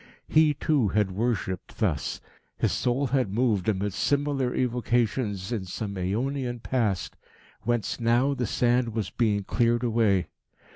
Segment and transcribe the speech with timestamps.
[0.27, 2.21] He, too, had worshipped thus.
[2.57, 7.15] His soul had moved amid similar evocations in some aeonian past,
[7.65, 10.25] whence now the sand was being cleared away.